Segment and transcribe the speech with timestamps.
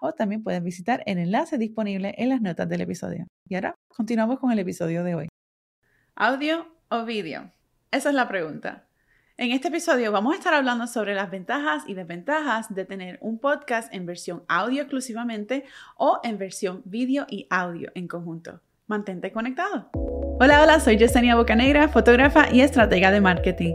[0.00, 3.26] o también puedes visitar el enlace disponible en las notas del episodio.
[3.48, 5.28] Y ahora continuamos con el episodio de hoy.
[6.14, 7.50] ¿Audio o vídeo?
[7.90, 8.84] Esa es la pregunta.
[9.36, 13.38] En este episodio vamos a estar hablando sobre las ventajas y desventajas de tener un
[13.38, 15.64] podcast en versión audio exclusivamente
[15.96, 18.60] o en versión vídeo y audio en conjunto.
[18.88, 19.90] Mantente conectado.
[20.40, 23.74] Hola, hola, soy Yesenia Bocanegra, fotógrafa y estratega de marketing.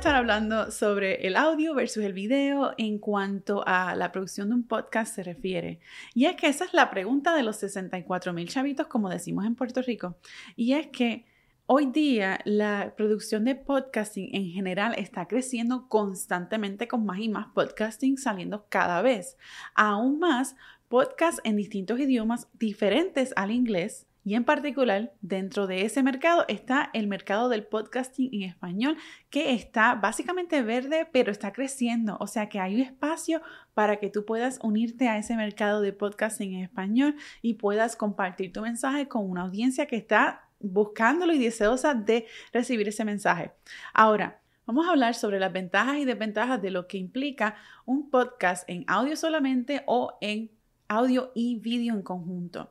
[0.00, 4.66] Estar hablando sobre el audio versus el video en cuanto a la producción de un
[4.66, 5.78] podcast se refiere.
[6.14, 9.56] Y es que esa es la pregunta de los 64 mil chavitos, como decimos en
[9.56, 10.16] Puerto Rico.
[10.56, 11.26] Y es que
[11.66, 17.48] hoy día la producción de podcasting en general está creciendo constantemente con más y más
[17.48, 19.36] podcasting saliendo cada vez.
[19.74, 20.56] Aún más
[20.88, 26.90] podcasts en distintos idiomas diferentes al inglés y en particular, dentro de ese mercado está
[26.92, 28.98] el mercado del podcasting en español,
[29.30, 32.18] que está básicamente verde, pero está creciendo.
[32.20, 33.40] O sea que hay un espacio
[33.72, 38.52] para que tú puedas unirte a ese mercado de podcasting en español y puedas compartir
[38.52, 43.52] tu mensaje con una audiencia que está buscándolo y deseosa de recibir ese mensaje.
[43.94, 48.68] Ahora, vamos a hablar sobre las ventajas y desventajas de lo que implica un podcast
[48.68, 50.50] en audio solamente o en
[50.88, 52.70] audio y vídeo en conjunto.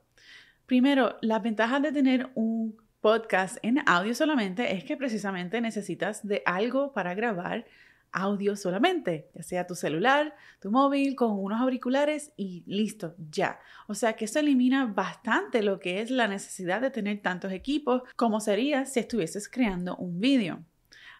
[0.70, 6.44] Primero, las ventajas de tener un podcast en audio solamente es que precisamente necesitas de
[6.46, 7.66] algo para grabar
[8.12, 13.60] audio solamente, ya sea tu celular, tu móvil, con unos auriculares y listo, ya.
[13.88, 18.04] O sea que eso elimina bastante lo que es la necesidad de tener tantos equipos
[18.16, 20.64] como sería si estuvieses creando un vídeo.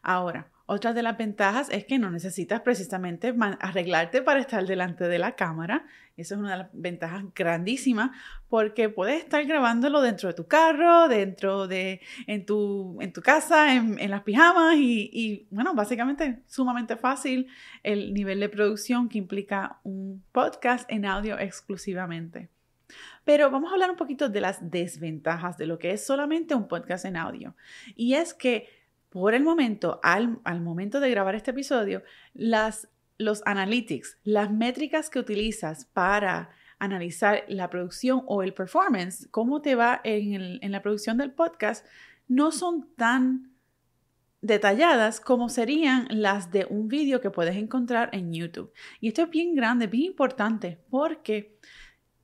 [0.04, 5.18] Ahora, otra de las ventajas es que no necesitas precisamente arreglarte para estar delante de
[5.18, 5.88] la cámara.
[6.16, 8.12] Eso es una de las ventajas grandísimas
[8.50, 13.74] porque puedes estar grabándolo dentro de tu carro, dentro de, en tu, en tu casa,
[13.74, 17.48] en, las pijamas y, y, bueno, básicamente sumamente fácil
[17.82, 22.48] el nivel de producción que implica un podcast en audio exclusivamente.
[23.26, 26.68] Pero vamos a hablar un poquito de las desventajas de lo que es solamente un
[26.68, 27.56] podcast en audio.
[27.96, 28.79] Y es que
[29.10, 32.04] por el momento, al, momento de grabar este episodio,
[32.34, 32.88] las,
[33.18, 39.76] los analytics, las métricas que utilizas para analizar la producción o el performance, cómo te
[39.76, 41.86] va en, en la producción del podcast,
[42.28, 43.52] no son tan
[44.42, 48.72] detalladas como serían las de un vídeo que puedes encontrar en YouTube.
[49.02, 51.58] Y esto es bien grande, bien importante, porque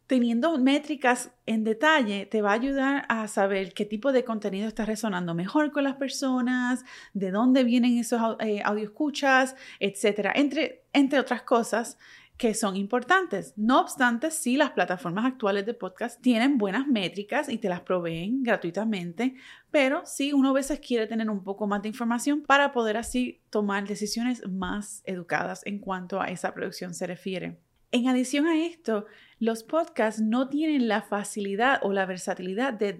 [0.07, 4.85] teniendo métricas en detalle te va a ayudar a saber qué tipo de contenido está
[4.85, 6.83] resonando mejor con las personas,
[7.13, 11.97] de dónde vienen esos eh, audio escuchas, etcétera, entre, entre otras cosas
[12.38, 13.53] que son importantes.
[13.55, 18.43] No obstante, sí, las plataformas actuales de podcast tienen buenas métricas y te las proveen
[18.43, 19.35] gratuitamente,
[19.72, 23.41] pero sí, uno a veces quiere tener un poco más de información para poder así
[23.49, 27.57] tomar decisiones más educadas en cuanto a esa producción se refiere.
[27.95, 29.06] En adición a esto,
[29.39, 32.91] los podcasts no tienen la facilidad o la versatilidad de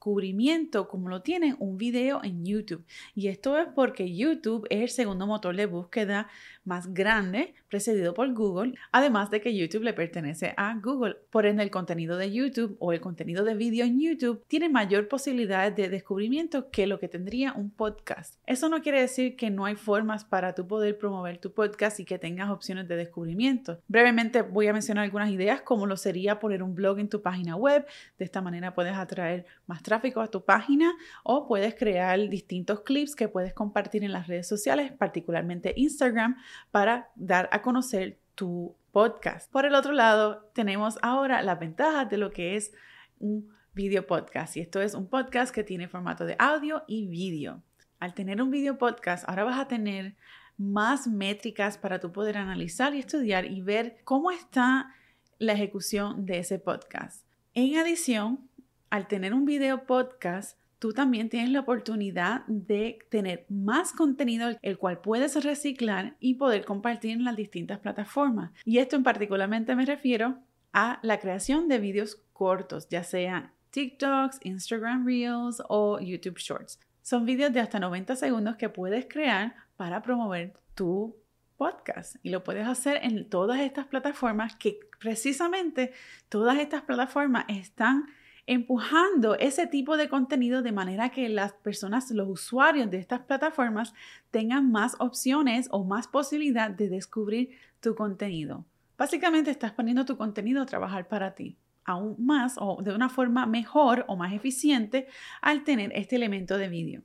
[0.00, 2.86] descubrimiento como lo tiene un video en YouTube.
[3.14, 6.28] Y esto es porque YouTube es el segundo motor de búsqueda
[6.64, 11.16] más grande, precedido por Google, además de que YouTube le pertenece a Google.
[11.30, 15.06] Por ende, el contenido de YouTube o el contenido de vídeo en YouTube tiene mayor
[15.06, 18.36] posibilidad de descubrimiento que lo que tendría un podcast.
[18.46, 22.06] Eso no quiere decir que no hay formas para tú poder promover tu podcast y
[22.06, 23.80] que tengas opciones de descubrimiento.
[23.86, 27.56] Brevemente voy a mencionar algunas ideas como lo sería poner un blog en tu página
[27.56, 27.86] web.
[28.18, 30.94] De esta manera puedes atraer más tráfico a tu página
[31.24, 36.36] o puedes crear distintos clips que puedes compartir en las redes sociales, particularmente Instagram,
[36.70, 39.50] para dar a conocer tu podcast.
[39.50, 42.72] Por el otro lado, tenemos ahora las ventajas de lo que es
[43.18, 44.56] un video podcast.
[44.56, 47.60] Y esto es un podcast que tiene formato de audio y vídeo.
[47.98, 50.14] Al tener un video podcast, ahora vas a tener
[50.56, 54.94] más métricas para tú poder analizar y estudiar y ver cómo está
[55.40, 57.26] la ejecución de ese podcast.
[57.52, 58.48] En adición,
[58.90, 64.78] al tener un video podcast, tú también tienes la oportunidad de tener más contenido el
[64.78, 68.50] cual puedes reciclar y poder compartir en las distintas plataformas.
[68.64, 70.38] Y esto en particularmente me refiero
[70.72, 76.80] a la creación de vídeos cortos, ya sean TikToks, Instagram Reels o YouTube Shorts.
[77.02, 81.16] Son vídeos de hasta 90 segundos que puedes crear para promover tu
[81.56, 85.92] podcast y lo puedes hacer en todas estas plataformas que precisamente
[86.28, 88.06] todas estas plataformas están
[88.50, 93.94] empujando ese tipo de contenido de manera que las personas, los usuarios de estas plataformas
[94.32, 98.64] tengan más opciones o más posibilidad de descubrir tu contenido.
[98.98, 103.46] Básicamente estás poniendo tu contenido a trabajar para ti aún más o de una forma
[103.46, 105.06] mejor o más eficiente
[105.40, 107.02] al tener este elemento de vídeo.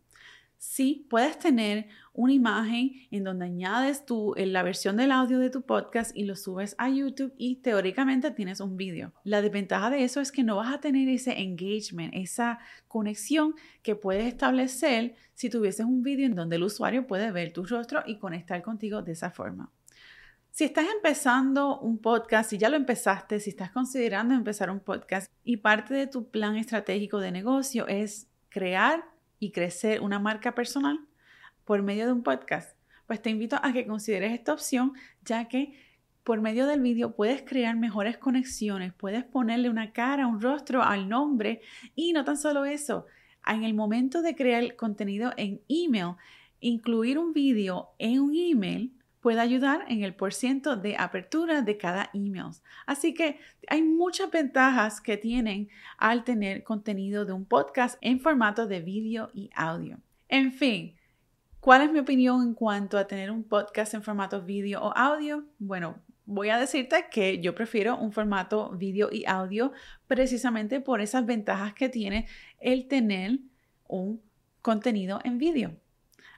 [0.67, 5.61] Sí, puedes tener una imagen en donde añades tu, la versión del audio de tu
[5.61, 9.13] podcast y lo subes a YouTube y teóricamente tienes un vídeo.
[9.23, 13.53] La desventaja de eso es que no vas a tener ese engagement, esa conexión
[13.83, 18.01] que puedes establecer si tuvieses un vídeo en donde el usuario puede ver tu rostro
[18.05, 19.71] y conectar contigo de esa forma.
[20.49, 25.31] Si estás empezando un podcast, si ya lo empezaste, si estás considerando empezar un podcast
[25.43, 30.99] y parte de tu plan estratégico de negocio es crear y crecer una marca personal
[31.65, 32.77] por medio de un podcast,
[33.07, 34.93] pues te invito a que consideres esta opción
[35.23, 35.73] ya que
[36.25, 41.07] por medio del vídeo puedes crear mejores conexiones, puedes ponerle una cara, un rostro al
[41.07, 41.61] nombre.
[41.95, 43.05] Y no tan solo eso,
[43.45, 46.15] en el momento de crear contenido en email,
[46.59, 48.91] incluir un vídeo en un email
[49.25, 52.51] puede ayudar en el porciento de apertura de cada email.
[52.85, 55.67] Así que hay muchas ventajas que tienen
[55.97, 59.97] al tener contenido de un podcast en formato de vídeo y audio.
[60.29, 60.93] En fin,
[61.59, 65.43] ¿cuál es mi opinión en cuanto a tener un podcast en formato vídeo o audio?
[65.57, 65.95] Bueno,
[66.27, 69.71] voy a decirte que yo prefiero un formato vídeo y audio
[70.05, 72.27] precisamente por esas ventajas que tiene
[72.59, 73.39] el tener
[73.87, 74.21] un
[74.61, 75.75] contenido en vídeo.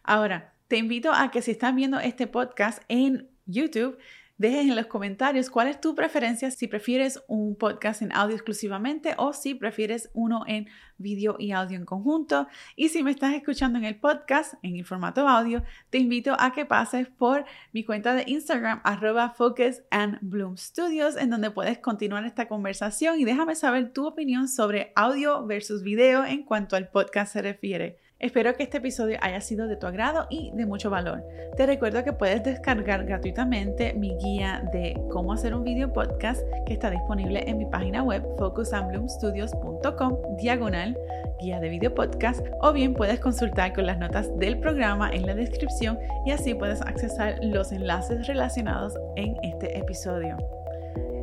[0.03, 3.97] Ahora, te invito a que si estás viendo este podcast en YouTube,
[4.37, 9.15] dejes en los comentarios cuál es tu preferencia, si prefieres un podcast en audio exclusivamente
[9.17, 10.67] o si prefieres uno en
[10.97, 12.47] vídeo y audio en conjunto.
[12.75, 16.51] Y si me estás escuchando en el podcast, en el formato audio, te invito a
[16.51, 21.79] que pases por mi cuenta de Instagram, arroba Focus and Bloom Studios, en donde puedes
[21.79, 26.89] continuar esta conversación y déjame saber tu opinión sobre audio versus video en cuanto al
[26.89, 28.06] podcast se refiere.
[28.19, 31.23] Espero que este episodio haya sido de tu agrado y de mucho valor.
[31.55, 36.73] Te recuerdo que puedes descargar gratuitamente mi guía de cómo hacer un video podcast que
[36.73, 40.97] está disponible en mi página web focusandbloomstudios.com diagonal
[41.39, 45.35] guía de video podcast o bien puedes consultar con las notas del programa en la
[45.35, 50.37] descripción y así puedes accesar los enlaces relacionados en este episodio.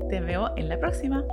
[0.08, 1.24] Te veo en la próxima.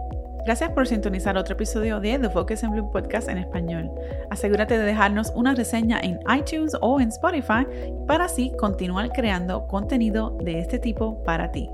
[0.45, 3.91] Gracias por sintonizar otro episodio de The Focus and Bloom Podcast en español.
[4.29, 7.65] Asegúrate de dejarnos una reseña en iTunes o en Spotify
[8.07, 11.69] para así continuar creando contenido de este tipo para ti.